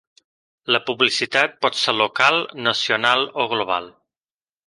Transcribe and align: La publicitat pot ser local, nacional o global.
La 0.75 0.79
publicitat 0.85 1.53
pot 1.65 1.77
ser 1.81 1.95
local, 1.99 2.41
nacional 2.69 3.29
o 3.45 3.49
global. 3.55 3.93